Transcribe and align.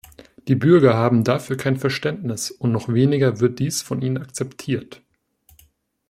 Die 0.47 0.55
Bürger 0.55 0.95
haben 0.95 1.23
dafür 1.23 1.57
kein 1.57 1.77
Verständnis, 1.77 2.49
und 2.49 2.71
noch 2.71 2.89
weniger 2.91 3.39
wird 3.39 3.59
dies 3.59 3.83
von 3.83 4.01
ihnen 4.01 4.17
akzeptiert. 4.17 5.03